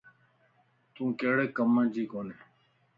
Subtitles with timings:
[0.93, 2.35] تون ڪھڙي ڪم جي ڪوني.